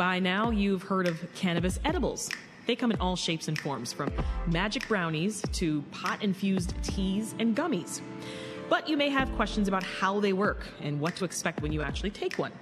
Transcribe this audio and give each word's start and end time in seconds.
By 0.00 0.18
now, 0.18 0.48
you've 0.48 0.84
heard 0.84 1.06
of 1.06 1.22
cannabis 1.34 1.78
edibles. 1.84 2.30
They 2.64 2.74
come 2.74 2.90
in 2.90 2.98
all 3.00 3.16
shapes 3.16 3.48
and 3.48 3.58
forms, 3.58 3.92
from 3.92 4.10
magic 4.46 4.88
brownies 4.88 5.42
to 5.52 5.82
pot 5.90 6.24
infused 6.24 6.72
teas 6.82 7.34
and 7.38 7.54
gummies. 7.54 8.00
But 8.70 8.88
you 8.88 8.96
may 8.96 9.10
have 9.10 9.30
questions 9.36 9.68
about 9.68 9.82
how 9.82 10.18
they 10.18 10.32
work 10.32 10.66
and 10.80 10.98
what 11.00 11.16
to 11.16 11.26
expect 11.26 11.60
when 11.60 11.70
you 11.70 11.82
actually 11.82 12.12
take 12.12 12.38
one. 12.38 12.52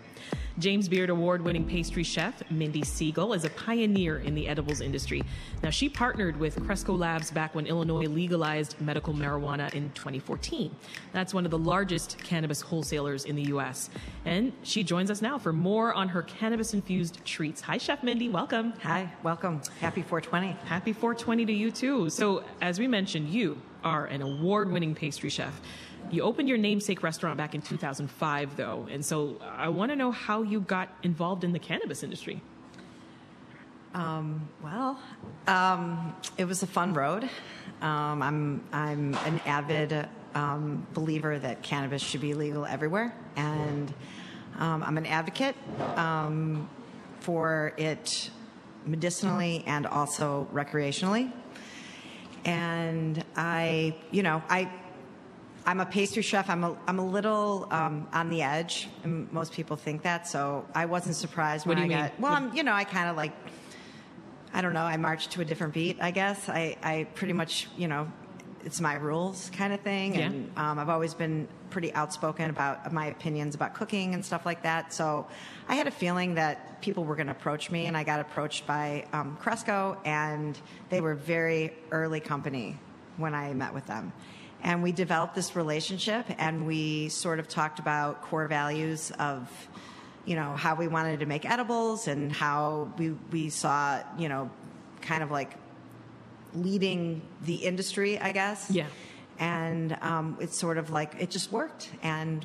James 0.59 0.89
Beard 0.89 1.09
Award 1.09 1.43
winning 1.43 1.65
pastry 1.65 2.03
chef 2.03 2.43
Mindy 2.51 2.83
Segal 2.83 3.37
is 3.37 3.45
a 3.45 3.51
pioneer 3.51 4.19
in 4.19 4.35
the 4.35 4.49
edibles 4.49 4.81
industry. 4.81 5.23
Now, 5.63 5.71
she 5.71 5.89
partnered 5.89 6.37
with 6.37 6.61
Cresco 6.67 6.97
Labs 6.97 7.31
back 7.31 7.55
when 7.55 7.67
Illinois 7.67 8.07
legalized 8.07 8.81
medical 8.81 9.15
marijuana 9.15 9.73
in 9.73 9.91
2014. 9.91 10.75
That's 11.13 11.33
one 11.33 11.45
of 11.45 11.53
the 11.53 11.59
largest 11.59 12.19
cannabis 12.25 12.61
wholesalers 12.61 13.25
in 13.25 13.37
the 13.37 13.45
U.S. 13.45 13.89
And 14.25 14.53
she 14.65 14.83
joins 14.83 15.13
us 15.13 15.23
now 15.23 15.39
for 15.39 15.53
more 15.53 15.95
on 15.95 16.09
her 16.09 16.23
cannabis 16.23 16.75
infused 16.75 17.25
treats. 17.25 17.61
Hi, 17.61 17.79
Chef 17.79 18.03
Mindy. 18.03 18.29
Welcome. 18.29 18.73
Hi, 18.83 19.13
welcome. 19.23 19.63
Happy 19.81 20.03
420. 20.03 20.57
Happy 20.67 20.93
420 20.93 21.47
to 21.47 21.53
you, 21.53 21.71
too. 21.71 22.11
So, 22.11 22.43
as 22.61 22.81
we 22.81 22.89
mentioned, 22.89 23.29
you 23.29 23.63
are 23.85 24.07
an 24.07 24.23
award 24.23 24.73
winning 24.73 24.95
pastry 24.97 25.31
chef. 25.31 25.61
You 26.11 26.23
opened 26.23 26.49
your 26.49 26.59
namesake 26.59 27.03
restaurant 27.03 27.37
back 27.37 27.55
in 27.55 27.61
2005, 27.61 28.57
though, 28.57 28.87
and 28.91 29.05
so 29.05 29.39
I 29.43 29.69
want 29.69 29.93
to 29.93 29.97
know 29.97 30.11
how 30.11 30.43
you 30.43 30.61
got 30.61 30.89
involved 31.03 31.45
in 31.45 31.53
the 31.53 31.59
cannabis 31.59 32.03
industry. 32.03 32.41
Um, 33.95 34.49
well, 34.63 34.99
um, 35.47 36.15
it 36.37 36.45
was 36.45 36.63
a 36.63 36.67
fun 36.67 36.95
road. 36.95 37.29
Um, 37.81 38.23
I'm 38.23 38.65
I'm 38.73 39.15
an 39.15 39.41
avid 39.47 40.09
um, 40.35 40.87
believer 40.95 41.39
that 41.39 41.63
cannabis 41.63 42.03
should 42.03 42.21
be 42.21 42.35
legal 42.35 42.65
everywhere, 42.65 43.15
and 43.37 43.93
um, 44.59 44.83
I'm 44.83 44.99
an 44.99 45.07
advocate 45.07 45.57
um, 45.97 46.69
for 47.21 47.73
it 47.77 48.31
medicinally 48.87 49.65
and 49.67 49.87
also 49.87 50.49
recreationally. 50.53 51.33
And 52.45 53.23
I, 53.37 53.97
you 54.11 54.23
know, 54.23 54.43
I 54.49 54.71
I'm 55.69 55.81
a 55.81 55.87
pastry 55.87 56.23
chef. 56.23 56.49
I'm 56.49 56.65
a, 56.65 56.75
I'm 56.87 56.99
a 56.99 57.05
little 57.05 57.69
um, 57.71 58.09
on 58.15 58.31
the 58.31 58.41
edge, 58.41 58.89
and 59.05 59.31
most 59.35 59.53
people 59.53 59.77
think 59.77 60.01
that. 60.03 60.27
So 60.27 60.65
I 60.75 60.87
wasn't 60.87 61.15
surprised 61.15 61.67
when 61.67 61.77
What 61.77 61.87
do 61.87 61.93
I 61.93 61.95
you 61.95 62.03
got. 62.03 62.13
mean? 62.15 62.23
Well, 62.23 62.33
I'm, 62.33 62.57
you 62.57 62.63
know, 62.63 62.73
I 62.73 62.85
kind 62.85 63.11
of 63.11 63.17
like, 63.19 63.33
I 64.55 64.63
don't 64.63 64.73
know. 64.73 64.81
I 64.85 64.97
marched 64.97 65.33
to 65.33 65.43
a 65.43 65.45
different 65.45 65.75
beat. 65.75 65.99
I 66.01 66.11
guess 66.11 66.49
I, 66.49 66.79
I 66.83 67.07
pretty 67.15 67.35
much, 67.35 67.69
you 67.77 67.87
know, 67.87 68.11
it's 68.65 68.81
my 68.81 68.95
rules 68.95 69.51
kind 69.55 69.75
of 69.75 69.81
thing, 69.83 70.15
Yeah. 70.15 70.21
and 70.29 70.51
um, 70.57 70.79
I've 70.79 70.89
always 70.89 71.13
been 71.13 71.47
pretty 71.69 71.93
outspoken 71.93 72.49
about 72.49 72.91
my 72.91 73.05
opinions 73.09 73.55
about 73.55 73.75
cooking 73.75 74.15
and 74.15 74.25
stuff 74.25 74.47
like 74.47 74.63
that. 74.63 74.95
So 74.95 75.27
I 75.69 75.75
had 75.75 75.87
a 75.87 75.91
feeling 75.91 76.37
that 76.37 76.81
people 76.81 77.05
were 77.05 77.15
going 77.15 77.27
to 77.27 77.33
approach 77.33 77.71
me, 77.71 77.85
and 77.85 77.95
I 77.95 78.05
got 78.05 78.21
approached 78.21 78.67
by 78.67 79.05
um, 79.13 79.37
Cresco, 79.39 80.01
and 80.07 80.59
they 80.89 81.03
were 81.03 81.15
very 81.15 81.75
early 81.91 82.21
company 82.21 82.79
when 83.19 83.35
I 83.35 83.53
met 83.53 83.75
with 83.75 83.85
them. 83.87 84.15
And 84.63 84.83
we 84.83 84.93
developed 84.93 85.35
this 85.35 85.55
relationship, 85.55 86.27
and 86.37 86.67
we 86.67 87.11
sort 87.11 87.39
of 87.39 87.49
talked 87.49 87.79
about 87.79 88.23
core 88.23 88.49
values 88.49 89.13
of, 89.19 89.49
you 90.25 90.35
know, 90.35 90.55
how 90.57 90.75
we 90.75 90.89
wanted 90.89 91.21
to 91.21 91.27
make 91.27 91.49
edibles 91.49 92.09
and 92.09 92.33
how 92.33 92.93
we, 92.99 93.11
we 93.31 93.51
saw, 93.51 94.01
you 94.19 94.29
know, 94.29 94.51
kind 95.01 95.23
of 95.23 95.31
like 95.31 95.55
leading 96.55 97.23
the 97.43 97.55
industry, 97.55 98.19
I 98.19 98.33
guess. 98.33 98.69
Yeah. 98.71 98.87
And 99.39 99.97
um, 100.03 100.37
it's 100.41 100.59
sort 100.59 100.77
of 100.77 100.91
like 100.91 101.15
it 101.21 101.31
just 101.31 101.53
worked, 101.53 101.91
and 102.03 102.45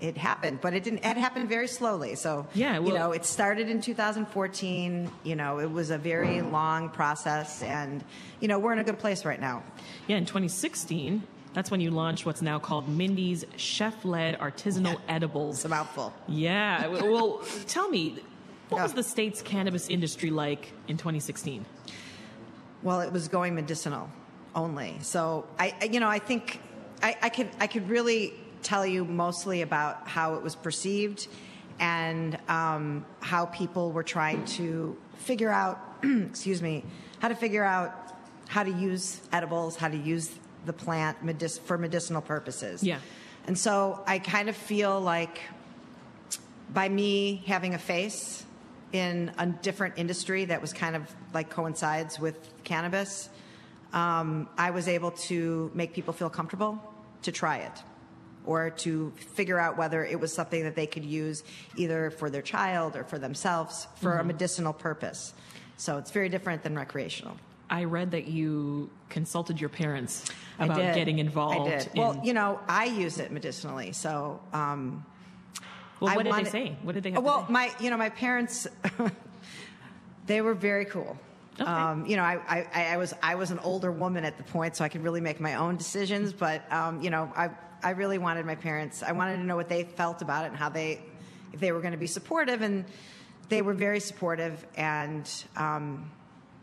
it 0.00 0.16
happened, 0.16 0.60
but 0.60 0.72
it 0.74 0.82
didn't. 0.84 1.04
It 1.04 1.16
happened 1.16 1.48
very 1.48 1.68
slowly. 1.68 2.14
So 2.14 2.46
Yeah, 2.54 2.78
you 2.80 2.92
know, 2.94 3.12
it 3.12 3.24
started 3.24 3.68
in 3.68 3.80
2014. 3.80 5.10
You 5.24 5.36
know, 5.36 5.58
it 5.60 5.70
was 5.70 5.90
a 5.90 5.98
very 5.98 6.40
long 6.42 6.88
process, 6.88 7.62
and 7.62 8.02
you 8.40 8.48
know, 8.48 8.58
we're 8.58 8.72
in 8.72 8.78
a 8.78 8.84
good 8.84 8.98
place 8.98 9.24
right 9.24 9.40
now. 9.40 9.62
Yeah, 10.06 10.16
in 10.16 10.24
2016, 10.26 11.22
that's 11.52 11.70
when 11.70 11.80
you 11.80 11.90
launched 11.90 12.24
what's 12.26 12.42
now 12.42 12.58
called 12.58 12.88
Mindy's 12.88 13.44
Chef 13.56 14.04
Led 14.04 14.38
Artisanal 14.38 15.00
Edibles. 15.08 15.56
It's 15.56 15.64
a 15.64 15.68
mouthful. 15.68 16.12
Yeah, 16.28 16.86
well, 16.88 17.42
tell 17.66 17.88
me, 17.88 18.18
what 18.68 18.82
was 18.82 18.94
the 18.94 19.02
state's 19.02 19.42
cannabis 19.42 19.88
industry 19.88 20.30
like 20.30 20.72
in 20.88 20.96
2016? 20.96 21.64
Well, 22.82 23.00
it 23.00 23.12
was 23.12 23.28
going 23.28 23.54
medicinal 23.54 24.08
only. 24.54 24.96
So 25.02 25.46
I, 25.58 25.74
I- 25.80 25.84
you 25.86 26.00
know, 26.00 26.08
I 26.08 26.18
think 26.18 26.60
I, 27.02 27.16
I 27.22 27.28
could 27.28 27.48
I 27.58 27.66
could 27.66 27.88
really 27.88 28.34
tell 28.62 28.86
you 28.86 29.04
mostly 29.04 29.62
about 29.62 30.08
how 30.08 30.34
it 30.34 30.42
was 30.42 30.54
perceived 30.54 31.28
and 31.78 32.38
um, 32.48 33.04
how 33.20 33.46
people 33.46 33.90
were 33.90 34.02
trying 34.02 34.44
to 34.44 34.96
figure 35.16 35.50
out, 35.50 35.80
excuse 36.02 36.60
me, 36.60 36.84
how 37.18 37.28
to 37.28 37.34
figure 37.34 37.64
out 37.64 37.94
how 38.48 38.62
to 38.62 38.70
use 38.70 39.20
edibles, 39.32 39.76
how 39.76 39.88
to 39.88 39.96
use 39.96 40.30
the 40.66 40.72
plant 40.72 41.24
medic- 41.24 41.60
for 41.62 41.78
medicinal 41.78 42.20
purposes. 42.20 42.82
Yeah. 42.82 42.98
And 43.46 43.58
so 43.58 44.02
I 44.06 44.18
kind 44.18 44.48
of 44.48 44.56
feel 44.56 45.00
like 45.00 45.40
by 46.72 46.88
me 46.88 47.42
having 47.46 47.74
a 47.74 47.78
face 47.78 48.44
in 48.92 49.32
a 49.38 49.46
different 49.46 49.94
industry 49.96 50.44
that 50.46 50.60
was 50.60 50.72
kind 50.72 50.96
of 50.96 51.02
like 51.32 51.48
coincides 51.48 52.18
with 52.20 52.36
cannabis, 52.64 53.28
um, 53.92 54.48
I 54.58 54.70
was 54.70 54.88
able 54.88 55.12
to 55.12 55.70
make 55.74 55.94
people 55.94 56.12
feel 56.12 56.30
comfortable 56.30 56.78
to 57.22 57.32
try 57.32 57.58
it 57.58 57.82
or 58.46 58.70
to 58.70 59.12
figure 59.34 59.58
out 59.58 59.76
whether 59.76 60.04
it 60.04 60.18
was 60.18 60.32
something 60.32 60.64
that 60.64 60.74
they 60.74 60.86
could 60.86 61.04
use 61.04 61.42
either 61.76 62.10
for 62.10 62.30
their 62.30 62.42
child 62.42 62.96
or 62.96 63.04
for 63.04 63.18
themselves 63.18 63.86
for 63.96 64.18
a 64.18 64.24
medicinal 64.24 64.72
purpose. 64.72 65.34
So 65.76 65.98
it's 65.98 66.10
very 66.10 66.28
different 66.28 66.62
than 66.62 66.76
recreational. 66.76 67.36
I 67.70 67.84
read 67.84 68.10
that 68.10 68.26
you 68.26 68.90
consulted 69.08 69.60
your 69.60 69.70
parents 69.70 70.30
about 70.58 70.80
I 70.80 70.86
did. 70.86 70.94
getting 70.96 71.18
involved. 71.20 71.70
I 71.70 71.78
did. 71.78 71.88
In, 71.94 72.00
well, 72.00 72.20
you 72.24 72.34
know, 72.34 72.58
I 72.68 72.86
use 72.86 73.18
it 73.18 73.30
medicinally, 73.30 73.92
so 73.92 74.40
um, 74.52 75.06
well, 76.00 76.10
I 76.10 76.16
what 76.16 76.24
did 76.24 76.30
wanted- 76.30 76.46
they 76.46 76.50
say? 76.50 76.76
What 76.82 76.94
did 76.96 77.04
they 77.04 77.12
have 77.12 77.22
well, 77.22 77.42
to 77.42 77.46
say? 77.46 77.52
my 77.52 77.70
you 77.78 77.90
know 77.90 77.96
my 77.96 78.08
parents, 78.08 78.66
they 80.26 80.40
were 80.40 80.54
very 80.54 80.84
cool. 80.84 81.16
Okay. 81.60 81.70
Um, 81.70 82.06
you 82.06 82.16
know, 82.16 82.22
I, 82.22 82.66
I, 82.74 82.86
I 82.86 82.96
was 82.96 83.14
I 83.22 83.34
was 83.36 83.50
an 83.50 83.58
older 83.60 83.92
woman 83.92 84.24
at 84.24 84.36
the 84.36 84.44
point, 84.44 84.76
so 84.76 84.84
I 84.84 84.88
could 84.88 85.04
really 85.04 85.20
make 85.20 85.40
my 85.40 85.54
own 85.54 85.76
decisions. 85.76 86.32
But 86.32 86.70
um, 86.72 87.02
you 87.02 87.10
know, 87.10 87.30
I 87.36 87.50
I 87.82 87.90
really 87.90 88.18
wanted 88.18 88.46
my 88.46 88.54
parents. 88.54 89.02
I 89.02 89.12
wanted 89.12 89.36
to 89.36 89.44
know 89.44 89.56
what 89.56 89.68
they 89.68 89.84
felt 89.84 90.22
about 90.22 90.44
it 90.44 90.48
and 90.48 90.56
how 90.56 90.68
they 90.68 91.02
if 91.52 91.60
they 91.60 91.72
were 91.72 91.80
going 91.80 91.92
to 91.92 91.98
be 91.98 92.06
supportive, 92.06 92.62
and 92.62 92.84
they 93.48 93.62
were 93.62 93.74
very 93.74 94.00
supportive. 94.00 94.64
And 94.76 95.28
um, 95.56 96.10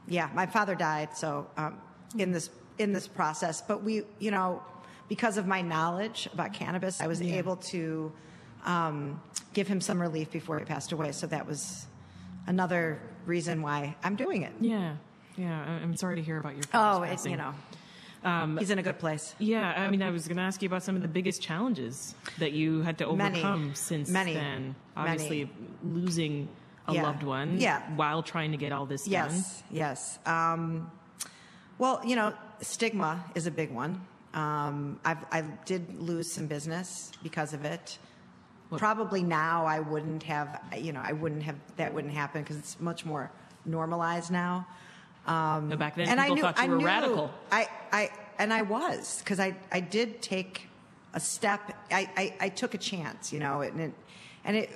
yeah, 0.08 0.30
my 0.34 0.46
father 0.46 0.76
died, 0.76 1.16
so 1.16 1.48
um, 1.58 1.78
in 2.18 2.32
this 2.32 2.50
in 2.78 2.94
this 2.94 3.08
process, 3.08 3.62
but 3.62 3.84
we 3.84 4.04
you 4.20 4.32
know 4.32 4.62
because 5.10 5.38
of 5.38 5.48
my 5.48 5.62
knowledge 5.62 6.28
about 6.34 6.54
cannabis, 6.54 7.02
I 7.02 7.08
was 7.08 7.22
able 7.22 7.56
to 7.72 8.12
um, 8.66 9.22
give 9.54 9.68
him 9.68 9.82
some 9.82 10.02
relief 10.02 10.32
before 10.32 10.60
he 10.60 10.66
passed 10.66 10.92
away. 10.92 11.12
So 11.14 11.28
that 11.28 11.48
was 11.48 11.86
another 12.46 13.00
reason 13.26 13.62
why 13.62 13.96
I'm 14.04 14.16
doing 14.16 14.44
it. 14.44 14.54
yeah, 14.60 14.96
yeah. 15.38 15.62
I'm 15.82 15.96
sorry 15.96 16.18
to 16.18 16.22
hear 16.22 16.38
about 16.38 16.56
your 16.56 16.64
Oh, 16.74 17.04
it's 17.04 17.26
you 17.26 17.38
know, 17.38 17.54
Um, 18.28 18.58
he's 18.58 18.70
in 18.72 18.80
a 18.80 18.84
good 18.84 19.00
place. 19.00 19.36
Yeah, 19.40 19.74
I 19.78 19.90
mean, 19.90 20.02
I 20.02 20.10
was 20.12 20.28
going 20.28 20.38
to 20.38 20.44
ask 20.44 20.62
you 20.62 20.68
about 20.68 20.84
some 20.84 20.96
of 20.96 21.02
the 21.02 21.08
biggest 21.08 21.42
challenges 21.42 22.14
that 22.40 22.52
you 22.52 22.82
had 22.82 22.98
to 22.98 23.14
Many. 23.16 23.40
overcome 23.40 23.74
since 23.76 24.10
Many. 24.10 24.34
then. 24.34 24.76
Many. 24.96 25.10
Obviously, 25.12 25.50
losing 25.84 26.50
a 26.88 26.94
Yeah. 26.94 27.04
loved 27.04 27.24
one 27.24 27.58
Yeah. 27.58 27.82
while 27.96 28.22
trying 28.24 28.52
to 28.52 28.58
get 28.58 28.72
all 28.72 28.86
this 28.86 29.04
done. 29.06 29.12
Yes, 29.12 29.64
yes. 29.72 30.20
Um, 30.26 30.92
well, 31.78 32.02
you 32.06 32.16
know, 32.16 32.34
stigma 32.62 33.24
is 33.36 33.48
a 33.48 33.52
big 33.52 33.72
one. 33.72 34.02
Um, 34.34 35.00
I've, 35.06 35.24
I 35.32 35.42
did 35.66 35.98
lose 36.00 36.32
some 36.32 36.48
business 36.48 37.12
because 37.24 37.54
of 37.54 37.64
it. 37.66 37.98
Probably 38.76 39.24
now 39.24 39.66
I 39.66 39.80
wouldn't 39.80 40.24
have, 40.24 40.60
you 40.78 40.92
know, 40.92 41.02
I 41.02 41.14
wouldn't 41.14 41.44
have, 41.44 41.56
that 41.78 41.94
wouldn't 41.94 42.14
happen 42.14 42.42
because 42.44 42.58
it's 42.58 42.78
much 42.82 43.06
more 43.06 43.32
normalized 43.66 44.32
now. 44.32 44.68
Um, 45.28 45.70
back 45.70 45.96
then, 45.96 46.08
and 46.08 46.20
I 46.20 46.24
people 46.24 46.36
knew, 46.36 46.42
thought 46.44 46.58
you 46.58 46.64
I 46.64 46.68
were 46.68 46.78
knew- 46.78 46.86
radical. 46.86 47.32
I, 47.52 47.68
I, 47.92 48.10
and 48.40 48.54
I 48.54 48.62
was 48.62 49.20
because 49.20 49.40
I, 49.40 49.56
I 49.72 49.80
did 49.82 50.22
take 50.22 50.68
a 51.14 51.20
step. 51.20 51.60
I, 51.92 52.10
I, 52.16 52.34
I 52.40 52.50
took 52.50 52.74
a 52.74 52.78
chance, 52.78 53.34
you 53.34 53.40
know, 53.40 53.62
and 53.62 53.80
it, 53.82 53.94
and 54.46 54.56
it 54.58 54.70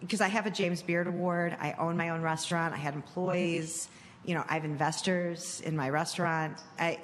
because 0.00 0.20
I 0.20 0.28
have 0.28 0.46
a 0.46 0.50
James 0.50 0.80
Beard 0.82 1.06
Award. 1.08 1.56
I 1.60 1.72
own 1.78 1.96
my 1.96 2.10
own 2.10 2.22
restaurant. 2.22 2.72
I 2.72 2.78
had 2.78 2.94
employees. 2.94 3.88
You 4.24 4.34
know, 4.34 4.44
I 4.48 4.54
have 4.54 4.64
investors 4.64 5.60
in 5.64 5.76
my 5.76 5.90
restaurant. 5.90 6.58
I, 6.78 6.98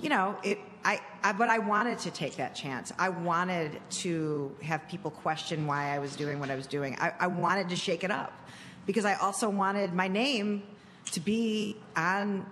you 0.00 0.08
know, 0.08 0.36
it. 0.42 0.58
I, 0.84 1.00
I, 1.22 1.32
but 1.32 1.50
I 1.50 1.58
wanted 1.58 1.98
to 2.00 2.10
take 2.10 2.36
that 2.36 2.54
chance. 2.54 2.90
I 2.98 3.10
wanted 3.10 3.78
to 3.90 4.54
have 4.62 4.88
people 4.88 5.10
question 5.10 5.66
why 5.66 5.94
I 5.94 5.98
was 5.98 6.16
doing 6.16 6.40
what 6.40 6.50
I 6.50 6.54
was 6.54 6.66
doing. 6.66 6.96
I, 6.98 7.12
I 7.20 7.26
wanted 7.26 7.68
to 7.68 7.76
shake 7.76 8.02
it 8.02 8.10
up 8.10 8.32
because 8.86 9.04
I 9.04 9.14
also 9.14 9.50
wanted 9.50 9.92
my 9.92 10.08
name 10.08 10.62
to 11.12 11.20
be 11.20 11.76
on 11.96 12.46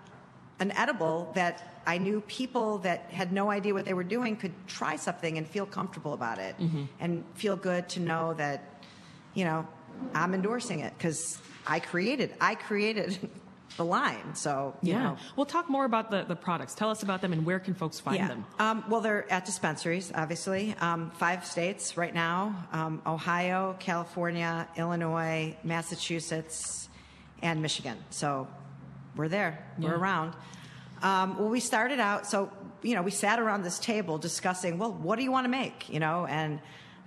an 0.60 0.72
edible 0.72 1.30
that 1.34 1.80
I 1.86 1.98
knew 1.98 2.20
people 2.22 2.78
that 2.78 3.06
had 3.10 3.32
no 3.32 3.50
idea 3.50 3.72
what 3.72 3.84
they 3.84 3.94
were 3.94 4.04
doing 4.04 4.36
could 4.36 4.52
try 4.66 4.96
something 4.96 5.38
and 5.38 5.46
feel 5.48 5.64
comfortable 5.66 6.12
about 6.12 6.38
it 6.38 6.54
and 7.00 7.24
feel 7.34 7.56
good 7.56 7.88
to 7.90 8.00
know 8.00 8.34
that, 8.34 8.84
you 9.34 9.44
know, 9.44 9.66
I'm 10.14 10.34
endorsing 10.34 10.80
it 10.80 10.92
because 10.98 11.38
I 11.66 11.80
created 11.80 12.34
I 12.40 12.54
created 12.56 13.18
the 13.76 13.84
line. 13.84 14.34
So 14.34 14.74
you 14.82 14.92
Yeah. 14.92 15.02
know. 15.02 15.16
We'll 15.36 15.46
talk 15.46 15.70
more 15.70 15.84
about 15.84 16.10
the, 16.10 16.24
the 16.24 16.36
products. 16.36 16.74
Tell 16.74 16.90
us 16.90 17.02
about 17.02 17.20
them 17.22 17.32
and 17.32 17.46
where 17.46 17.60
can 17.60 17.74
folks 17.74 18.00
find 18.00 18.28
them? 18.28 18.44
Um, 18.58 18.84
well, 18.88 19.00
they're 19.00 19.30
at 19.32 19.44
dispensaries, 19.46 20.10
obviously. 20.14 20.74
Um, 20.80 21.10
five 21.12 21.46
states 21.46 21.96
right 21.96 22.12
now 22.14 22.54
um, 22.72 23.00
Ohio, 23.06 23.76
California, 23.78 24.66
Illinois, 24.76 25.56
Massachusetts, 25.64 26.87
and 27.42 27.62
Michigan. 27.62 27.96
So 28.10 28.48
we're 29.16 29.28
there, 29.28 29.64
Yeah. 29.78 29.88
we're 29.88 29.96
around. 29.96 30.34
Um, 31.02 31.38
well, 31.38 31.48
we 31.48 31.60
started 31.60 32.00
out, 32.00 32.26
so, 32.26 32.50
you 32.82 32.94
know, 32.94 33.02
we 33.02 33.10
sat 33.10 33.38
around 33.38 33.62
this 33.62 33.78
table 33.78 34.18
discussing, 34.18 34.78
well, 34.78 34.92
what 34.92 35.16
do 35.16 35.22
you 35.22 35.30
want 35.30 35.44
to 35.44 35.48
make? 35.48 35.88
You 35.88 36.00
know, 36.00 36.26
and 36.26 36.60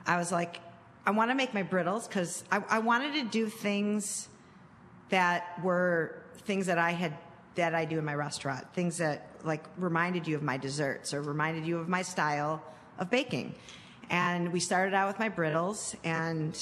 I 0.08 0.18
was 0.18 0.32
like, 0.32 0.60
I 1.06 1.12
want 1.12 1.32
to 1.32 1.36
make 1.36 1.54
my 1.54 1.64
brittles 1.64 2.08
because 2.08 2.44
I, 2.52 2.64
I 2.70 2.80
wanted 2.80 3.14
to 3.16 3.24
do 3.24 3.48
things 3.48 4.30
that 5.10 5.62
were 5.64 6.22
things 6.46 6.68
that 6.68 6.78
I 6.78 6.92
had 6.92 7.18
that 7.56 7.76
I 7.76 7.84
do 7.84 8.00
in 8.00 8.06
my 8.06 8.16
restaurant, 8.16 8.66
things 8.74 8.98
that 9.00 9.28
like 9.44 9.64
reminded 9.78 10.26
you 10.26 10.38
of 10.38 10.44
my 10.44 10.56
desserts 10.58 11.14
or 11.14 11.22
reminded 11.22 11.66
you 11.66 11.80
of 11.80 11.90
my 11.90 12.02
style 12.02 12.64
of 12.98 13.10
baking. 13.10 13.56
And 14.10 14.54
we 14.54 14.62
started 14.62 14.94
out 14.94 15.08
with 15.08 15.20
my 15.20 15.28
brittles 15.28 15.96
and 16.04 16.58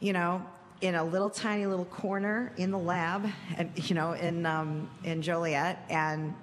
you 0.00 0.12
know, 0.12 0.44
in 0.80 0.94
a 0.94 1.04
little 1.04 1.30
tiny 1.30 1.66
little 1.66 1.84
corner 1.84 2.52
in 2.56 2.70
the 2.70 2.78
lab, 2.78 3.28
and 3.56 3.70
you 3.88 3.94
know, 3.94 4.12
in 4.12 4.46
um, 4.46 4.90
in 5.04 5.22
Joliet, 5.22 5.84
and 5.90 6.34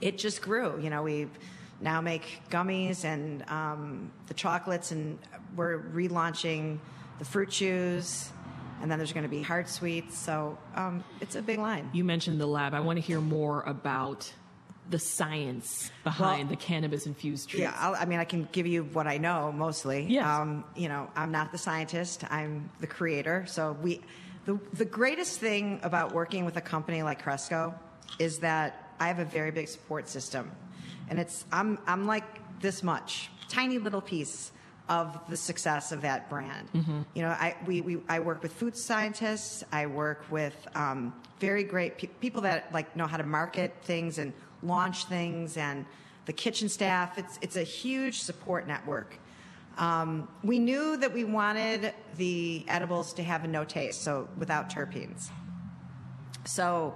it 0.00 0.18
just 0.18 0.42
grew. 0.42 0.80
You 0.80 0.90
know, 0.90 1.02
we 1.02 1.28
now 1.80 2.00
make 2.00 2.42
gummies 2.50 3.04
and 3.04 3.48
um, 3.50 4.12
the 4.28 4.34
chocolates, 4.34 4.92
and 4.92 5.18
we're 5.56 5.80
relaunching 5.80 6.78
the 7.18 7.24
fruit 7.24 7.50
chews, 7.50 8.30
and 8.80 8.90
then 8.90 8.98
there's 8.98 9.12
going 9.12 9.24
to 9.24 9.28
be 9.28 9.42
hard 9.42 9.68
sweets. 9.68 10.16
So 10.16 10.56
um, 10.76 11.02
it's 11.20 11.34
a 11.34 11.42
big 11.42 11.58
line. 11.58 11.90
You 11.92 12.04
mentioned 12.04 12.40
the 12.40 12.46
lab. 12.46 12.74
I 12.74 12.80
want 12.80 12.98
to 12.98 13.02
hear 13.02 13.20
more 13.20 13.62
about 13.62 14.32
the 14.90 14.98
science 14.98 15.90
behind 16.04 16.48
Well, 16.48 16.50
the 16.50 16.56
cannabis 16.56 17.06
infused 17.06 17.48
treats. 17.48 17.62
Yeah, 17.62 17.74
I'll, 17.76 17.94
I 17.94 18.04
mean, 18.04 18.18
I 18.18 18.24
can 18.24 18.48
give 18.52 18.66
you 18.66 18.84
what 18.84 19.06
I 19.06 19.18
know 19.18 19.52
mostly. 19.52 20.06
Yes. 20.08 20.26
Um, 20.26 20.64
you 20.76 20.88
know, 20.88 21.08
I'm 21.16 21.30
not 21.30 21.52
the 21.52 21.58
scientist. 21.58 22.24
I'm 22.30 22.70
the 22.80 22.86
creator. 22.86 23.44
So 23.46 23.76
we, 23.80 24.00
the 24.44 24.58
the 24.72 24.84
greatest 24.84 25.38
thing 25.38 25.80
about 25.82 26.12
working 26.12 26.44
with 26.44 26.56
a 26.56 26.60
company 26.60 27.02
like 27.02 27.22
Cresco 27.22 27.74
is 28.18 28.40
that 28.40 28.92
I 28.98 29.06
have 29.08 29.20
a 29.20 29.24
very 29.24 29.50
big 29.50 29.68
support 29.68 30.08
system, 30.08 30.50
and 31.08 31.18
it's 31.18 31.44
I'm 31.52 31.78
I'm 31.86 32.06
like 32.06 32.60
this 32.60 32.82
much, 32.82 33.30
tiny 33.48 33.78
little 33.78 34.00
piece 34.00 34.50
of 34.88 35.18
the 35.28 35.36
success 35.36 35.92
of 35.92 36.02
that 36.02 36.28
brand. 36.28 36.68
You 37.14 37.22
know, 37.22 37.28
I 37.28 37.56
we, 37.66 37.80
we 37.80 37.98
I 38.08 38.18
work 38.18 38.42
with 38.42 38.52
food 38.52 38.76
scientists. 38.76 39.62
I 39.70 39.86
work 39.86 40.24
with 40.30 40.56
um, 40.74 41.14
very 41.38 41.62
great 41.62 41.98
pe- 41.98 42.08
people 42.08 42.42
that 42.42 42.72
like 42.72 42.96
know 42.96 43.06
how 43.06 43.16
to 43.16 43.24
market 43.24 43.74
things 43.84 44.18
and 44.18 44.32
launch 44.62 45.06
things 45.06 45.56
and 45.56 45.84
the 46.26 46.32
kitchen 46.32 46.68
staff. 46.68 47.18
It's 47.18 47.38
it's 47.42 47.56
a 47.56 47.62
huge 47.62 48.20
support 48.20 48.66
network. 48.66 49.18
Um, 49.78 50.28
we 50.42 50.58
knew 50.58 50.96
that 50.98 51.12
we 51.12 51.24
wanted 51.24 51.94
the 52.16 52.64
edibles 52.68 53.14
to 53.14 53.22
have 53.22 53.44
a 53.44 53.48
no 53.48 53.64
taste, 53.64 54.02
so 54.02 54.28
without 54.36 54.68
terpenes. 54.68 55.30
So, 56.44 56.94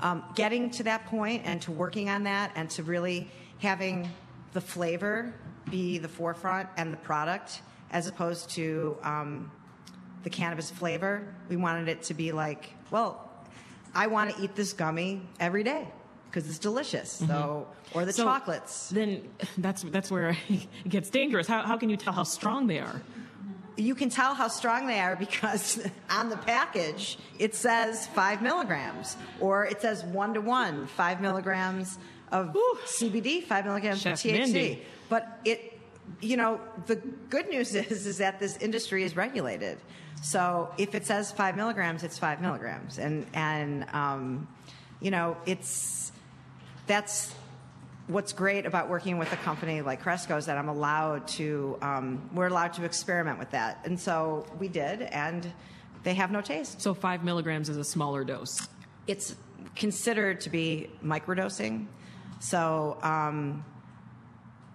um, 0.00 0.24
getting 0.34 0.70
to 0.72 0.82
that 0.84 1.06
point 1.06 1.42
and 1.46 1.62
to 1.62 1.72
working 1.72 2.10
on 2.10 2.24
that 2.24 2.52
and 2.54 2.68
to 2.70 2.82
really 2.82 3.30
having 3.60 4.08
the 4.52 4.60
flavor 4.60 5.34
be 5.70 5.98
the 5.98 6.08
forefront 6.08 6.68
and 6.76 6.92
the 6.92 6.96
product 6.98 7.62
as 7.90 8.06
opposed 8.06 8.50
to 8.50 8.96
um, 9.02 9.50
the 10.22 10.30
cannabis 10.30 10.70
flavor, 10.70 11.34
we 11.48 11.56
wanted 11.56 11.88
it 11.88 12.02
to 12.02 12.14
be 12.14 12.32
like, 12.32 12.70
well, 12.90 13.30
I 13.94 14.06
want 14.06 14.34
to 14.34 14.42
eat 14.42 14.54
this 14.54 14.72
gummy 14.72 15.22
every 15.40 15.62
day 15.62 15.88
because 16.30 16.48
it's 16.48 16.58
delicious. 16.58 17.10
So, 17.10 17.66
or 17.94 18.04
the 18.04 18.12
So 18.12 18.24
chocolates. 18.24 18.90
Then 18.90 19.28
that's 19.58 19.82
that's 19.82 20.10
where 20.10 20.36
it 20.48 20.88
gets 20.88 21.10
dangerous. 21.10 21.46
How, 21.46 21.62
how 21.62 21.76
can 21.76 21.90
you 21.90 21.96
tell 21.96 22.12
how 22.12 22.24
strong 22.24 22.66
they 22.66 22.78
are? 22.78 23.02
you 23.78 23.94
can 23.94 24.10
tell 24.10 24.34
how 24.34 24.48
strong 24.48 24.86
they 24.86 24.98
are 24.98 25.16
because 25.16 25.80
on 26.10 26.28
the 26.28 26.36
package 26.36 27.16
it 27.38 27.54
says 27.54 28.06
five 28.08 28.42
milligrams, 28.42 29.16
or 29.40 29.66
it 29.66 29.80
says 29.80 30.04
one 30.04 30.34
to 30.34 30.40
one, 30.40 30.86
five 30.86 31.20
milligrams 31.20 31.98
of 32.32 32.54
CBD, 32.84 33.42
five 33.44 33.64
milligrams 33.64 34.00
Chef 34.00 34.14
of 34.14 34.18
THC. 34.18 34.32
Mindy. 34.32 34.82
But 35.08 35.40
it, 35.44 35.78
you 36.20 36.36
know, 36.36 36.60
the 36.86 36.96
good 36.96 37.48
news 37.48 37.74
is 37.74 38.06
is 38.06 38.18
that 38.18 38.40
this 38.40 38.56
industry 38.58 39.04
is 39.04 39.16
regulated. 39.16 39.78
So 40.22 40.70
if 40.76 40.96
it 40.96 41.06
says 41.06 41.30
five 41.30 41.56
milligrams, 41.56 42.02
it's 42.02 42.18
five 42.18 42.40
milligrams, 42.40 42.98
and 42.98 43.26
and 43.32 43.86
um, 43.92 44.48
you 45.00 45.12
know, 45.12 45.36
it's 45.46 46.10
that's 46.88 47.32
what's 48.08 48.32
great 48.32 48.66
about 48.66 48.88
working 48.88 49.18
with 49.18 49.32
a 49.32 49.36
company 49.36 49.82
like 49.82 50.02
Cresco 50.02 50.36
is 50.36 50.46
that 50.46 50.58
I'm 50.58 50.68
allowed 50.68 51.28
to, 51.28 51.78
um, 51.82 52.28
we're 52.34 52.46
allowed 52.46 52.72
to 52.74 52.84
experiment 52.84 53.38
with 53.38 53.50
that. 53.50 53.80
And 53.84 54.00
so 54.00 54.46
we 54.58 54.66
did, 54.66 55.02
and 55.02 55.52
they 56.02 56.14
have 56.14 56.30
no 56.30 56.40
taste. 56.40 56.80
So 56.80 56.94
five 56.94 57.22
milligrams 57.22 57.68
is 57.68 57.76
a 57.76 57.84
smaller 57.84 58.24
dose. 58.24 58.66
It's 59.06 59.36
considered 59.76 60.40
to 60.40 60.50
be 60.50 60.90
microdosing. 61.04 61.86
So, 62.40 62.98
um, 63.02 63.64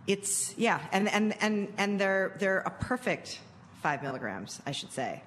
it's, 0.06 0.54
yeah, 0.58 0.82
and, 0.92 1.10
and, 1.10 1.34
and, 1.42 1.74
and 1.78 2.00
they're, 2.00 2.36
they're 2.38 2.60
a 2.60 2.70
perfect 2.70 3.40
five 3.82 4.04
milligrams, 4.04 4.62
I 4.66 4.72
should 4.72 4.92
say. 4.92 5.24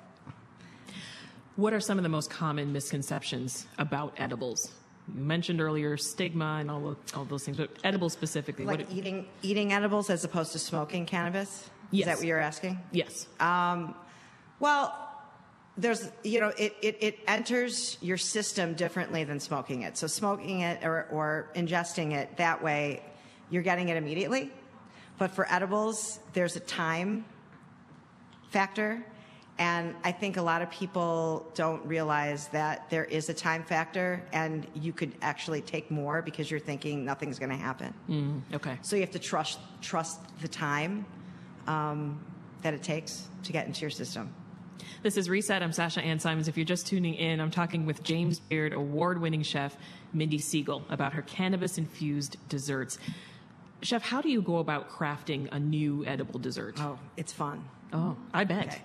What 1.57 1.73
are 1.73 1.81
some 1.81 1.99
of 1.99 2.03
the 2.03 2.11
most 2.11 2.31
common 2.31 2.73
misconceptions 2.73 3.67
about 3.79 4.15
edibles? 4.19 4.71
You 5.15 5.23
mentioned 5.23 5.61
earlier 5.61 5.97
stigma 5.97 6.59
and 6.61 6.71
all, 6.71 6.89
of, 6.89 6.97
all 7.15 7.25
those 7.25 7.45
things, 7.45 7.57
but 7.57 7.71
edibles 7.85 8.13
specifically. 8.13 8.65
Like 8.65 8.81
what, 8.81 8.93
eating, 8.93 9.27
eating 9.43 9.73
edibles 9.73 10.11
as 10.11 10.25
opposed 10.25 10.53
to 10.53 10.59
smoking 10.59 11.07
cannabis? 11.07 11.71
Is 11.93 12.05
that 12.05 12.17
what 12.17 12.27
you're 12.27 12.41
asking? 12.41 12.81
yes. 12.91 13.29
Um, 13.39 13.95
well, 14.59 15.07
there's, 15.77 16.11
you 16.25 16.41
know, 16.41 16.49
it, 16.57 16.75
it, 16.81 16.97
it 17.01 17.19
enters 17.29 17.99
your 18.01 18.17
system 18.17 18.75
differently 18.75 19.25
than 19.25 19.39
smoking 19.39 19.83
it. 19.83 19.97
So 19.97 20.07
smoking 20.07 20.61
it 20.61 20.83
or, 20.83 21.07
or 21.11 21.51
ingesting 21.55 22.13
it 22.13 22.37
that 22.39 22.63
way, 22.63 23.03
you're 23.51 23.63
getting 23.63 23.91
it 23.91 23.97
immediately. 23.97 24.51
But 25.19 25.31
for 25.31 25.47
edibles, 25.53 26.19
there's 26.33 26.57
a 26.57 26.61
time 26.61 27.25
factor. 28.51 29.05
And 29.59 29.95
I 30.05 30.13
think 30.13 30.37
a 30.37 30.43
lot 30.43 30.61
of 30.61 30.71
people 30.71 31.51
don't 31.55 31.85
realize 31.87 32.49
that 32.49 32.91
there 32.91 33.05
is 33.05 33.31
a 33.31 33.35
time 33.35 33.65
factor 33.65 34.23
and 34.33 34.67
you 34.75 34.93
could 34.93 35.15
actually 35.23 35.63
take 35.63 35.91
more 35.91 36.21
because 36.21 36.51
you're 36.51 36.61
thinking 36.61 37.05
nothing's 37.05 37.39
going 37.39 37.51
to 37.51 37.57
happen. 37.57 38.45
okay. 38.53 38.79
So 38.83 38.97
you 38.97 39.03
have 39.03 39.13
to 39.13 39.19
trust, 39.19 39.59
trust 39.81 40.21
the 40.41 40.49
time 40.49 41.07
um, 41.67 42.23
that 42.63 42.75
it 42.75 42.83
takes 42.83 43.29
to 43.45 43.53
get 43.53 43.67
into 43.67 43.81
your 43.81 43.91
system. 43.91 44.33
This 45.03 45.17
is 45.17 45.31
Reset. 45.31 45.63
I'm 45.63 45.73
Sasha 45.73 46.03
Ann 46.03 46.19
Simons. 46.19 46.49
If 46.49 46.57
you're 46.57 46.67
just 46.67 46.87
tuning 46.87 47.15
in, 47.15 47.41
I'm 47.41 47.51
talking 47.51 47.87
with 47.87 48.03
James 48.03 48.39
Beard 48.39 48.73
award 48.73 49.21
winning 49.21 49.43
chef 49.43 49.77
Mindy 50.13 50.39
Segal 50.39 50.83
about 50.91 51.15
her 51.15 51.23
cannabis 51.23 51.79
infused 51.79 52.37
desserts. 52.49 52.99
Chef, 53.83 54.03
how 54.03 54.21
do 54.21 54.29
you 54.29 54.43
go 54.43 54.59
about 54.59 54.91
crafting 54.91 55.49
a 55.53 55.59
new 55.59 56.05
edible 56.07 56.39
dessert? 56.39 56.77
Oh, 56.81 56.99
it's 57.17 57.33
fun. 57.33 57.65
Oh, 57.93 58.17
I 58.35 58.45
bet. 58.45 58.67
Okay. 58.67 58.83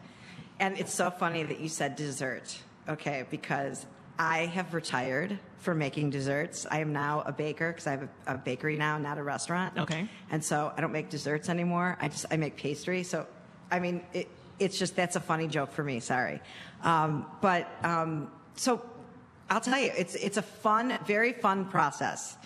And 0.59 0.77
it's 0.77 0.93
so 0.93 1.09
funny 1.09 1.43
that 1.43 1.59
you 1.59 1.69
said 1.69 1.95
dessert, 1.95 2.57
okay, 2.87 3.25
because 3.29 3.85
I 4.19 4.45
have 4.47 4.73
retired 4.73 5.39
from 5.57 5.79
making 5.79 6.11
desserts. 6.11 6.67
I 6.69 6.79
am 6.79 6.93
now 6.93 7.23
a 7.25 7.31
baker 7.31 7.71
because 7.71 7.87
I 7.87 7.91
have 7.91 8.03
a, 8.03 8.35
a 8.35 8.37
bakery 8.37 8.77
now, 8.77 8.97
not 8.97 9.17
a 9.17 9.23
restaurant. 9.23 9.77
Okay. 9.77 10.07
And 10.29 10.43
so 10.43 10.71
I 10.75 10.81
don't 10.81 10.91
make 10.91 11.09
desserts 11.09 11.49
anymore. 11.49 11.97
I 11.99 12.07
just 12.07 12.25
I 12.29 12.37
make 12.37 12.55
pastry. 12.55 13.03
So, 13.03 13.25
I 13.71 13.79
mean, 13.79 14.03
it, 14.13 14.27
it's 14.59 14.77
just 14.77 14.95
that's 14.95 15.15
a 15.15 15.19
funny 15.19 15.47
joke 15.47 15.71
for 15.71 15.83
me. 15.83 15.99
Sorry, 15.99 16.39
um, 16.83 17.25
but 17.41 17.67
um, 17.83 18.31
so 18.55 18.85
I'll 19.49 19.61
tell 19.61 19.79
you, 19.79 19.91
it's 19.97 20.15
it's 20.15 20.37
a 20.37 20.41
fun, 20.41 20.97
very 21.07 21.33
fun 21.33 21.65
process. 21.65 22.37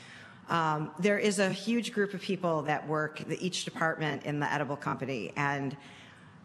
Um, 0.48 0.92
there 1.00 1.18
is 1.18 1.40
a 1.40 1.50
huge 1.50 1.92
group 1.92 2.14
of 2.14 2.22
people 2.22 2.62
that 2.64 2.88
work 2.88 3.20
the, 3.28 3.44
each 3.46 3.66
department 3.66 4.24
in 4.24 4.40
the 4.40 4.52
edible 4.52 4.78
company, 4.78 5.34
and 5.36 5.76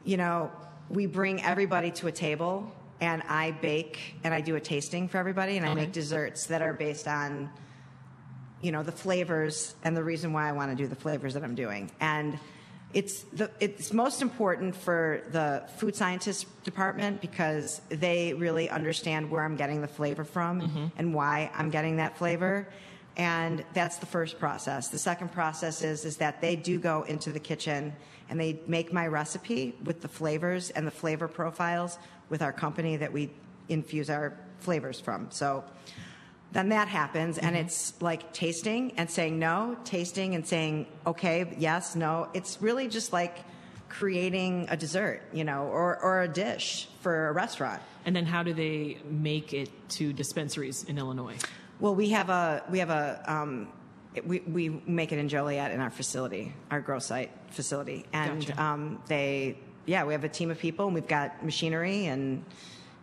you 0.04 0.16
know, 0.16 0.50
we 0.90 1.06
bring 1.06 1.42
everybody 1.42 1.90
to 1.92 2.08
a 2.08 2.12
table, 2.12 2.70
and 3.00 3.22
I 3.28 3.52
bake 3.52 4.16
and 4.24 4.34
I 4.34 4.40
do 4.40 4.56
a 4.56 4.60
tasting 4.60 5.08
for 5.08 5.18
everybody, 5.18 5.56
and 5.56 5.64
I 5.64 5.70
Okay. 5.70 5.82
make 5.82 5.92
desserts 5.92 6.46
that 6.46 6.60
are 6.62 6.74
based 6.74 7.08
on 7.08 7.50
you 8.60 8.72
know 8.72 8.82
the 8.82 8.92
flavors 8.92 9.74
and 9.84 9.96
the 9.96 10.04
reason 10.04 10.32
why 10.32 10.48
I 10.48 10.52
want 10.52 10.70
to 10.70 10.76
do 10.76 10.86
the 10.86 10.96
flavors 10.96 11.34
that 11.34 11.42
I'm 11.42 11.54
doing. 11.54 11.90
And 12.00 12.38
it's 12.92 13.22
the 13.32 13.50
it's 13.60 13.92
most 13.92 14.20
important 14.20 14.74
for 14.74 15.22
the 15.30 15.62
food 15.76 15.94
scientist 15.94 16.46
department 16.64 17.20
because 17.20 17.80
they 17.88 18.34
really 18.34 18.68
understand 18.68 19.30
where 19.30 19.44
I'm 19.44 19.56
getting 19.56 19.80
the 19.80 19.88
flavor 19.88 20.24
from 20.24 20.60
mm-hmm. 20.60 20.86
and 20.98 21.14
why 21.14 21.50
I'm 21.54 21.70
getting 21.70 21.96
that 21.96 22.18
flavor. 22.18 22.68
And 23.16 23.64
that's 23.74 23.98
the 23.98 24.06
first 24.06 24.38
process. 24.38 24.88
The 24.88 24.98
second 24.98 25.32
process 25.32 25.82
is 25.82 26.04
is 26.04 26.16
that 26.18 26.40
they 26.40 26.56
do 26.56 26.78
go 26.78 27.02
into 27.02 27.32
the 27.32 27.40
kitchen 27.40 27.94
and 28.28 28.38
they 28.38 28.60
make 28.66 28.92
my 28.92 29.06
recipe 29.06 29.74
with 29.84 30.00
the 30.00 30.08
flavors 30.08 30.70
and 30.70 30.86
the 30.86 30.92
flavor 30.92 31.28
profiles 31.28 31.98
with 32.28 32.42
our 32.42 32.52
company 32.52 32.96
that 32.96 33.12
we 33.12 33.30
infuse 33.68 34.08
our 34.08 34.36
flavors 34.58 35.00
from. 35.00 35.30
So 35.30 35.64
then 36.52 36.70
that 36.70 36.88
happens, 36.88 37.38
and 37.38 37.54
mm-hmm. 37.54 37.66
it's 37.66 38.00
like 38.00 38.32
tasting 38.32 38.92
and 38.96 39.08
saying 39.10 39.38
no, 39.38 39.76
tasting 39.84 40.34
and 40.34 40.46
saying 40.46 40.86
okay, 41.06 41.54
yes, 41.58 41.94
no. 41.94 42.28
It's 42.34 42.60
really 42.60 42.88
just 42.88 43.12
like 43.12 43.38
creating 43.88 44.66
a 44.70 44.76
dessert, 44.76 45.22
you 45.32 45.44
know, 45.44 45.64
or, 45.64 45.98
or 46.00 46.22
a 46.22 46.28
dish 46.28 46.88
for 47.00 47.28
a 47.28 47.32
restaurant. 47.32 47.82
And 48.04 48.16
then 48.16 48.24
how 48.24 48.42
do 48.42 48.54
they 48.54 48.98
make 49.04 49.52
it 49.52 49.68
to 49.90 50.12
dispensaries 50.12 50.84
in 50.84 50.96
Illinois? 50.96 51.36
Well, 51.80 51.94
we 51.94 52.10
have 52.10 52.28
a 52.30 52.62
we 52.70 52.78
have 52.80 52.90
a 52.90 53.22
um, 53.26 53.68
we 54.24 54.40
we 54.40 54.68
make 54.86 55.12
it 55.12 55.18
in 55.18 55.28
Joliet 55.28 55.70
in 55.72 55.80
our 55.80 55.90
facility, 55.90 56.52
our 56.70 56.80
grow 56.80 56.98
site 56.98 57.30
facility, 57.50 58.04
and 58.12 58.46
Gotcha. 58.46 58.62
um, 58.62 59.02
they 59.06 59.56
yeah 59.86 60.04
we 60.04 60.12
have 60.12 60.24
a 60.24 60.28
team 60.28 60.50
of 60.50 60.58
people 60.58 60.86
and 60.86 60.94
we've 60.94 61.08
got 61.08 61.42
machinery 61.44 62.06
and 62.06 62.44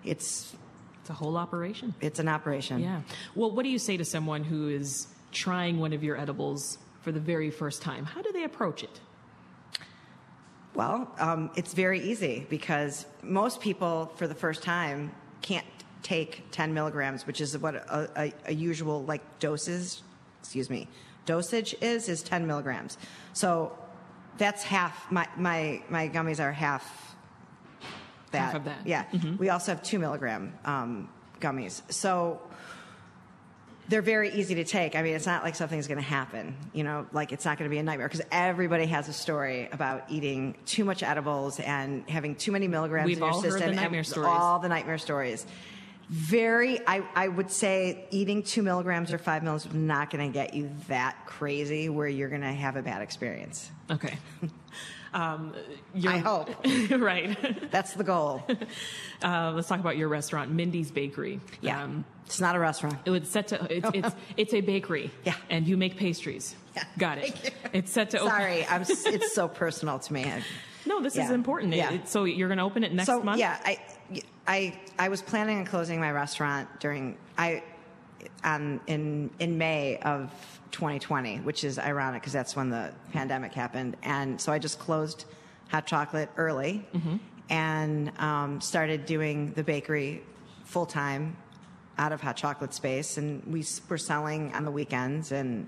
it's 0.03 0.55
It's 1.01 1.10
a 1.10 1.13
whole 1.13 1.38
operation. 1.38 1.93
it's 2.01 2.19
an 2.19 2.27
operation. 2.27 2.79
Yeah. 2.81 3.01
Well, 3.36 3.50
what 3.51 3.63
do 3.63 3.69
you 3.69 3.79
say 3.79 3.98
to 3.98 4.05
someone 4.05 4.43
who 4.43 4.69
is 4.69 5.07
trying 5.31 5.79
one 5.79 5.91
of 5.93 6.03
your 6.03 6.17
edibles 6.17 6.77
for 7.01 7.12
the 7.12 7.19
very 7.19 7.50
first 7.50 7.81
time? 7.81 8.05
How 8.05 8.22
do 8.22 8.31
they 8.31 8.43
approach 8.43 8.84
it? 8.84 9.00
Well, 10.75 11.12
um, 11.19 11.50
it's 11.55 11.74
very 11.74 12.00
easy 12.01 12.46
because 12.50 13.05
most 13.24 13.60
people 13.62 14.12
for 14.17 14.27
the 14.27 14.36
first 14.36 14.62
time 14.62 15.12
can't 15.41 15.65
take 16.04 16.46
10 16.51 16.74
milligrams, 16.74 17.25
which 17.27 17.42
is 17.42 17.58
what 17.58 17.75
a, 17.75 18.10
a, 18.16 18.34
a 18.48 18.54
usual 18.54 19.04
like 19.06 19.39
doses, 19.39 20.04
excuse 20.39 20.70
me, 20.70 20.88
dosage 21.25 21.75
is 21.82 22.10
is 22.10 22.24
10 22.24 22.48
milligrams. 22.48 22.98
So 23.34 23.77
that's 24.38 24.63
half. 24.63 25.12
My 25.12 25.27
my 25.36 25.82
my 25.89 26.10
gummies 26.10 26.39
are 26.39 26.51
half 26.51 27.16
that. 28.32 28.39
Half 28.39 28.56
of 28.56 28.66
that. 28.66 28.86
Yeah. 28.86 29.06
We 29.38 29.50
also 29.50 29.72
have 29.72 29.84
two 29.84 30.00
milligram 30.00 30.54
um, 30.66 31.10
gummies. 31.39 31.82
So 31.92 32.42
they're 33.89 34.01
very 34.01 34.32
easy 34.34 34.56
to 34.56 34.63
take. 34.63 34.96
I 34.96 35.01
mean, 35.01 35.16
it's 35.16 35.25
not 35.25 35.44
like 35.44 35.56
something's 35.56 35.88
going 35.88 36.00
to 36.00 36.04
happen. 36.04 36.58
You 36.74 36.84
know, 36.84 37.08
like 37.13 37.32
it's 37.32 37.46
not 37.46 37.58
going 37.58 37.70
to 37.70 37.74
be 37.74 37.80
a 37.80 37.84
nightmare 37.84 38.08
because 38.08 38.25
everybody 38.32 38.86
has 38.88 39.08
a 39.08 39.13
story 39.13 39.70
about 39.72 40.04
eating 40.10 40.58
too 40.66 40.84
much 40.84 41.04
edibles 41.04 41.60
and 41.60 42.08
having 42.10 42.36
too 42.36 42.51
many 42.51 42.68
milligrams 42.68 43.08
We've 43.08 43.18
in 43.18 43.24
your 43.24 43.32
all 43.32 43.42
heard 43.42 43.48
the 43.48 43.51
system. 43.51 43.70
and 43.70 43.77
nightmare 43.77 44.04
stories. 44.04 44.30
All 44.30 44.60
the 44.60 44.70
nightmare 44.70 44.98
stories. 44.98 45.46
Very, 46.10 46.80
I, 46.88 47.04
I 47.16 47.28
would 47.28 47.52
say 47.52 48.06
eating 48.12 48.42
two 48.44 48.62
milligrams 48.64 49.12
or 49.12 49.18
five 49.18 49.44
milligrams 49.44 49.66
is 49.66 49.74
not 49.74 50.10
going 50.10 50.26
to 50.26 50.34
get 50.34 50.54
you 50.54 50.70
that 50.88 51.18
crazy 51.26 51.90
where 51.90 52.08
you're 52.08 52.30
going 52.30 52.42
to 52.42 52.54
have 52.54 52.78
a 52.78 52.82
bad 52.82 53.02
experience. 53.02 53.70
Okay. 53.92 54.18
Um, 55.14 55.54
I 56.06 56.18
hope. 56.20 56.50
right. 56.92 57.72
That's 57.72 57.94
the 57.94 58.04
goal. 58.04 58.46
Uh, 59.24 59.52
let's 59.56 59.68
talk 59.68 59.80
about 59.80 59.98
your 59.98 60.10
restaurant, 60.10 60.52
Mindy's 60.52 60.92
Bakery. 60.92 61.40
Yeah. 61.62 61.82
Um, 61.82 62.06
it's 62.28 62.40
not 62.40 62.56
a 62.56 62.60
restaurant. 62.60 63.00
it 63.04 63.10
was 63.10 63.28
set 63.28 63.48
to. 63.48 63.68
It's 63.76 63.90
it's 63.96 64.16
it's 64.38 64.54
a 64.54 64.62
bakery. 64.62 65.10
Yeah. 65.24 65.34
And 65.50 65.68
you 65.68 65.76
make 65.76 65.98
pastries. 65.98 66.56
Yeah. 66.76 66.84
Got 67.00 67.18
it. 67.18 67.54
It's 67.74 67.92
set 67.92 68.12
to. 68.12 68.20
open- 68.20 68.30
Sorry, 68.30 68.64
I'm, 68.68 68.84
it's 68.84 69.34
so 69.34 69.48
personal 69.48 69.98
to 69.98 70.14
me. 70.14 70.32
No, 70.86 71.02
this 71.02 71.14
is 71.14 71.30
Yeah. 71.30 71.34
important. 71.34 71.74
It- 71.74 71.78
Yeah. 71.78 71.94
it- 71.94 72.08
so 72.08 72.26
you're 72.26 72.48
going 72.48 72.60
to 72.60 72.64
open 72.64 72.84
it 72.84 72.94
next 72.94 73.08
so, 73.08 73.24
month. 73.24 73.40
Yeah, 73.40 73.58
I, 73.66 73.80
I, 74.48 74.80
I 74.98 75.10
was 75.10 75.22
planning 75.22 75.60
on 75.60 75.66
closing 75.66 76.00
my 76.00 76.12
restaurant 76.12 76.80
during 76.80 77.18
I, 77.38 77.64
um, 78.44 78.80
in 78.88 79.30
in 79.40 79.58
May 79.58 79.98
of 80.00 80.32
2020, 80.72 81.38
which 81.40 81.64
is 81.64 81.78
ironic 81.78 82.22
because 82.22 82.34
that's 82.34 82.56
when 82.56 82.70
the 82.70 82.92
pandemic 83.12 83.54
happened, 83.54 83.98
and 84.04 84.40
so 84.40 84.52
I 84.52 84.60
just 84.60 84.80
closed 84.80 85.26
Hot 85.70 85.86
Chocolate 85.86 86.30
early 86.38 86.86
and 87.50 88.12
um, 88.20 88.62
started 88.62 89.06
doing 89.06 89.54
the 89.54 89.64
bakery 89.64 90.24
full 90.66 90.86
time 90.86 91.38
out 91.98 92.12
of 92.12 92.22
Hot 92.22 92.38
Chocolate 92.38 92.74
space, 92.74 93.18
and 93.18 93.44
we 93.46 93.66
were 93.90 93.98
selling 93.98 94.54
on 94.54 94.66
the 94.66 94.72
weekends 94.72 95.32
and 95.32 95.68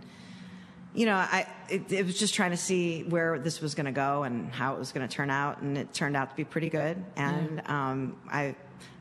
you 0.93 1.05
know, 1.05 1.15
I 1.15 1.48
it, 1.69 1.91
it 1.91 2.05
was 2.05 2.17
just 2.17 2.34
trying 2.34 2.51
to 2.51 2.58
see 2.58 3.03
where 3.03 3.38
this 3.39 3.62
was 3.62 3.75
going 3.75 3.86
to 3.86 3.91
go 3.91 4.24
and 4.24 4.51
how 4.51 4.74
it 4.74 4.79
was 4.79 4.91
going 4.91 5.08
to 5.08 5.13
turn 5.13 5.29
out, 5.29 5.62
and 5.62 5.77
it 5.77 5.93
turned 5.93 6.15
out 6.17 6.29
to 6.31 6.36
be 6.36 6.43
pretty 6.43 6.69
good. 6.69 7.03
And 7.15 7.62
um, 7.67 8.17
I 8.31 8.55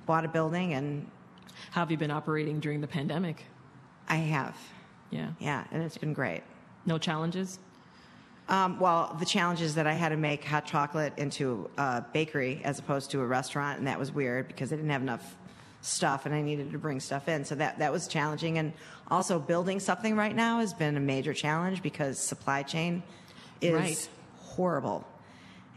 bought 0.06 0.24
a 0.24 0.28
building, 0.28 0.74
and 0.74 1.10
How 1.70 1.80
have 1.82 1.90
you 1.90 1.96
been 1.96 2.10
operating 2.10 2.60
during 2.60 2.80
the 2.80 2.86
pandemic? 2.86 3.44
I 4.08 4.16
have, 4.16 4.56
Yeah. 5.10 5.30
yeah, 5.38 5.64
and 5.70 5.82
it's 5.82 5.98
been 5.98 6.14
great. 6.14 6.42
No 6.86 6.96
challenges. 6.98 7.58
Um, 8.48 8.80
well, 8.80 9.14
the 9.18 9.26
challenge 9.26 9.60
is 9.60 9.74
that 9.74 9.86
I 9.86 9.92
had 9.92 10.08
to 10.08 10.16
make 10.16 10.42
hot 10.42 10.64
chocolate 10.64 11.12
into 11.18 11.68
a 11.76 12.02
bakery 12.12 12.62
as 12.64 12.78
opposed 12.78 13.10
to 13.10 13.20
a 13.20 13.26
restaurant, 13.26 13.78
and 13.78 13.86
that 13.86 13.98
was 13.98 14.10
weird 14.10 14.48
because 14.48 14.72
I 14.72 14.76
didn't 14.76 14.90
have 14.90 15.02
enough 15.02 15.36
stuff, 15.88 16.26
and 16.26 16.34
I 16.34 16.42
needed 16.42 16.72
to 16.72 16.78
bring 16.78 17.00
stuff 17.00 17.28
in. 17.28 17.44
So 17.44 17.54
that 17.56 17.78
that 17.78 17.92
was 17.92 18.06
challenging, 18.08 18.58
and 18.58 18.72
also 19.10 19.38
building 19.38 19.80
something 19.80 20.16
right 20.16 20.34
now 20.34 20.60
has 20.60 20.72
been 20.74 20.96
a 20.96 21.00
major 21.00 21.34
challenge 21.34 21.82
because 21.82 22.18
supply 22.18 22.62
chain 22.62 23.02
is 23.60 23.72
Right. 23.74 24.08
horrible, 24.36 25.06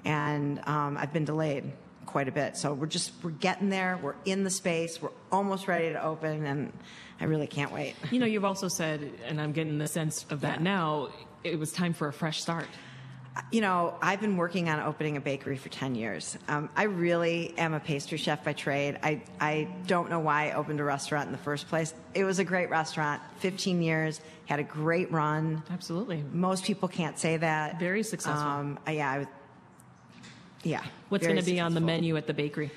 and 0.05 0.59
um, 0.67 0.97
I've 0.97 1.13
been 1.13 1.25
delayed 1.25 1.71
quite 2.05 2.27
a 2.27 2.31
bit. 2.31 2.57
So 2.57 2.73
we're 2.73 2.87
just 2.87 3.11
we're 3.23 3.31
getting 3.31 3.69
there. 3.69 3.97
We're 4.01 4.15
in 4.25 4.43
the 4.43 4.49
space. 4.49 5.01
We're 5.01 5.09
almost 5.31 5.67
ready 5.67 5.91
to 5.93 6.03
open, 6.03 6.45
and 6.45 6.73
I 7.19 7.25
really 7.25 7.47
can't 7.47 7.71
wait. 7.71 7.95
You 8.11 8.19
know, 8.19 8.25
you've 8.25 8.45
also 8.45 8.67
said, 8.67 9.11
and 9.25 9.39
I'm 9.39 9.51
getting 9.53 9.77
the 9.77 9.87
sense 9.87 10.25
of 10.29 10.41
that 10.41 10.57
Yeah. 10.59 10.63
now. 10.63 11.09
It 11.43 11.57
was 11.57 11.71
time 11.71 11.93
for 11.93 12.07
a 12.07 12.13
fresh 12.13 12.41
start. 12.41 12.67
You 13.51 13.61
know, 13.61 13.95
I've 14.01 14.19
been 14.19 14.35
working 14.35 14.69
on 14.69 14.81
opening 14.81 15.15
a 15.15 15.21
bakery 15.21 15.57
for 15.57 15.69
10 15.69 15.95
years. 15.95 16.37
Um, 16.49 16.69
I 16.75 16.83
really 16.83 17.57
am 17.57 17.73
a 17.73 17.79
pastry 17.79 18.17
chef 18.17 18.43
by 18.43 18.53
trade. 18.53 18.99
I, 19.01 19.23
I 19.39 19.69
don't 19.87 20.09
know 20.09 20.19
why 20.19 20.49
I 20.49 20.53
opened 20.53 20.81
a 20.81 20.83
restaurant 20.83 21.27
in 21.27 21.31
the 21.31 21.37
first 21.37 21.69
place. 21.69 21.93
It 22.13 22.25
was 22.25 22.39
a 22.39 22.43
great 22.43 22.69
restaurant, 22.69 23.21
15 23.39 23.81
years, 23.81 24.19
had 24.45 24.59
a 24.59 24.63
great 24.63 25.11
run. 25.11 25.63
Absolutely. 25.69 26.23
Most 26.33 26.65
people 26.65 26.89
can't 26.89 27.17
say 27.17 27.37
that. 27.37 27.79
Very 27.79 28.03
successful. 28.03 28.49
Um, 28.49 28.79
yeah, 28.89 29.09
I 29.09 29.27
yeah. 30.63 30.83
What's 31.09 31.25
going 31.25 31.39
to 31.39 31.45
be 31.45 31.59
on 31.59 31.73
the 31.73 31.81
menu 31.81 32.17
at 32.17 32.27
the 32.27 32.33
bakery? 32.33 32.71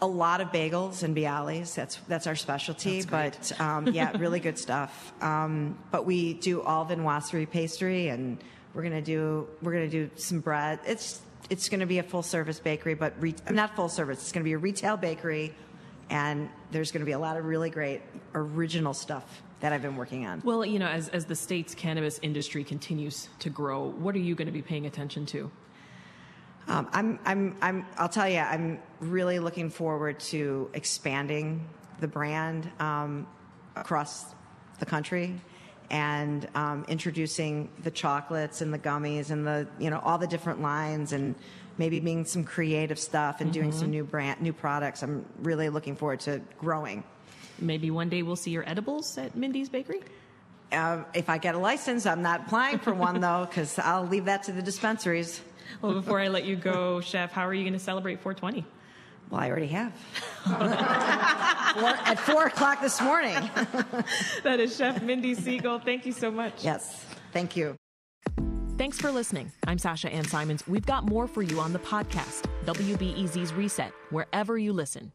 A 0.00 0.06
lot 0.06 0.40
of 0.40 0.48
bagels 0.48 1.02
and 1.02 1.16
bialys. 1.16 1.74
That's 1.74 1.96
that's 2.08 2.26
our 2.26 2.36
specialty. 2.36 3.02
That's 3.02 3.52
but 3.52 3.60
um, 3.60 3.88
yeah, 3.88 4.16
really 4.18 4.40
good 4.40 4.58
stuff. 4.58 5.12
Um, 5.22 5.78
but 5.90 6.06
we 6.06 6.34
do 6.34 6.62
all 6.62 6.86
viennoiserie 6.86 7.50
pastry, 7.50 8.08
and 8.08 8.38
we're 8.74 8.82
gonna 8.82 9.02
do 9.02 9.48
we're 9.62 9.72
gonna 9.72 9.88
do 9.88 10.10
some 10.16 10.40
bread. 10.40 10.80
It's 10.86 11.20
it's 11.50 11.68
gonna 11.68 11.86
be 11.86 11.98
a 11.98 12.02
full 12.02 12.22
service 12.22 12.60
bakery, 12.60 12.94
but 12.94 13.14
re- 13.20 13.34
not 13.50 13.76
full 13.76 13.88
service. 13.88 14.20
It's 14.20 14.32
gonna 14.32 14.44
be 14.44 14.52
a 14.52 14.58
retail 14.58 14.96
bakery, 14.96 15.54
and 16.10 16.48
there's 16.70 16.92
gonna 16.92 17.04
be 17.04 17.12
a 17.12 17.18
lot 17.18 17.36
of 17.36 17.44
really 17.44 17.70
great 17.70 18.02
original 18.34 18.94
stuff 18.94 19.42
that 19.64 19.72
I've 19.72 19.80
been 19.80 19.96
working 19.96 20.26
on. 20.26 20.42
Well, 20.44 20.62
you 20.66 20.78
know, 20.78 20.88
as, 20.88 21.08
as 21.08 21.24
the 21.24 21.34
state's 21.34 21.74
cannabis 21.74 22.18
industry 22.20 22.64
continues 22.64 23.28
to 23.38 23.48
grow, 23.48 23.82
what 23.88 24.14
are 24.14 24.18
you 24.18 24.34
going 24.34 24.46
to 24.46 24.52
be 24.52 24.60
paying 24.60 24.84
attention 24.84 25.24
to? 25.26 25.50
Um, 26.66 26.88
I'm, 26.92 27.18
I'm, 27.24 27.56
I'm, 27.60 27.86
I'll 27.98 28.08
tell 28.08 28.28
you, 28.28 28.38
I'm 28.38 28.80
really 29.00 29.38
looking 29.38 29.70
forward 29.70 30.18
to 30.20 30.70
expanding 30.72 31.66
the 32.00 32.08
brand 32.08 32.70
um, 32.80 33.26
across 33.76 34.34
the 34.78 34.86
country 34.86 35.40
and 35.90 36.48
um, 36.54 36.84
introducing 36.88 37.68
the 37.82 37.90
chocolates 37.90 38.62
and 38.62 38.72
the 38.72 38.78
gummies 38.78 39.30
and 39.30 39.46
the, 39.46 39.68
you 39.78 39.90
know, 39.90 40.00
all 40.00 40.18
the 40.18 40.26
different 40.26 40.62
lines 40.62 41.12
and 41.12 41.34
maybe 41.76 42.00
being 42.00 42.24
some 42.24 42.44
creative 42.44 42.98
stuff 42.98 43.40
and 43.40 43.52
doing 43.52 43.72
some 43.72 43.90
new 43.90 44.04
brand, 44.04 44.40
new 44.40 44.52
products. 44.52 45.02
I'm 45.02 45.26
really 45.42 45.68
looking 45.68 45.96
forward 45.96 46.20
to 46.20 46.40
growing. 46.58 47.04
Maybe 47.58 47.90
one 47.90 48.08
day 48.08 48.22
we'll 48.22 48.36
see 48.36 48.50
your 48.50 48.68
edibles 48.68 49.18
at 49.18 49.36
Mindy's 49.36 49.68
Bakery? 49.68 50.00
Uh, 50.72 51.04
if 51.14 51.28
I 51.28 51.38
get 51.38 51.54
a 51.54 51.58
license, 51.58 52.06
I'm 52.06 52.22
not 52.22 52.46
applying 52.46 52.78
for 52.78 52.94
one 52.94 53.20
though, 53.20 53.46
because 53.48 53.78
I'll 53.78 54.06
leave 54.06 54.24
that 54.24 54.44
to 54.44 54.52
the 54.52 54.62
dispensaries. 54.62 55.40
Well, 55.82 55.92
before 55.92 56.20
I 56.20 56.28
let 56.28 56.44
you 56.44 56.56
go, 56.56 57.00
Chef, 57.00 57.32
how 57.32 57.46
are 57.46 57.54
you 57.54 57.62
going 57.62 57.72
to 57.74 57.78
celebrate 57.78 58.20
420? 58.20 58.64
Well, 59.30 59.40
I 59.40 59.50
already 59.50 59.68
have. 59.68 59.92
at 60.46 62.16
four 62.20 62.46
o'clock 62.46 62.80
this 62.80 63.00
morning. 63.00 63.36
That 64.42 64.60
is 64.60 64.76
Chef 64.76 65.02
Mindy 65.02 65.34
Segal. 65.34 65.82
Thank 65.82 66.04
you 66.04 66.12
so 66.12 66.30
much. 66.30 66.62
Yes. 66.62 67.04
Thank 67.32 67.56
you. 67.56 67.76
Thanks 68.76 69.00
for 69.00 69.10
listening. 69.10 69.50
I'm 69.66 69.78
Sasha 69.78 70.12
Ann 70.12 70.24
Simons. 70.24 70.66
We've 70.68 70.84
got 70.84 71.04
more 71.04 71.26
for 71.26 71.42
you 71.42 71.60
on 71.60 71.72
the 71.72 71.78
podcast, 71.78 72.44
WBEZ's 72.66 73.54
Reset, 73.54 73.92
wherever 74.10 74.58
you 74.58 74.72
listen. 74.72 75.12